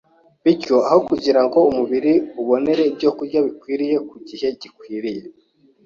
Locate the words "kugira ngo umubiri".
1.09-2.13